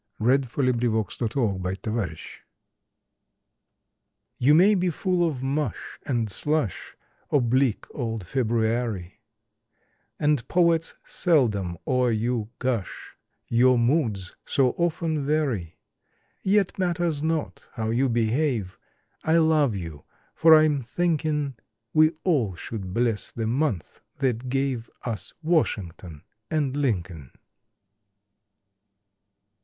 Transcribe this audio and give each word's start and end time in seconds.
February 0.17 0.41
Seventh 0.41 0.79
TO 0.79 1.03
FEBRUARY 1.61 2.17
may 4.41 4.73
be 4.73 4.89
full 4.89 5.27
of 5.29 5.43
mush 5.43 5.99
and 6.07 6.27
slush, 6.27 6.97
O 7.31 7.39
bleak 7.39 7.85
old 7.91 8.25
February, 8.25 9.19
And 10.19 10.47
Poets 10.47 10.95
seldom 11.03 11.77
o 11.85 12.05
er 12.05 12.11
you 12.11 12.49
gush, 12.57 13.15
Your 13.47 13.77
moods 13.77 14.35
so 14.43 14.71
often 14.71 15.23
vary; 15.23 15.77
Yet 16.41 16.79
matters 16.79 17.21
not 17.21 17.67
how 17.73 17.91
you 17.91 18.09
behave 18.09 18.79
I 19.23 19.37
love 19.37 19.75
you, 19.75 20.03
for 20.33 20.55
I 20.55 20.65
m 20.65 20.81
thinkin 20.81 21.57
We 21.93 22.09
all 22.23 22.55
should 22.55 22.91
bless 22.91 23.31
the 23.31 23.45
month 23.45 24.01
that 24.17 24.49
gave 24.49 24.89
Us 25.03 25.31
WASHINGTON 25.43 26.23
and 26.49 26.75
LINCOLN! 26.75 27.33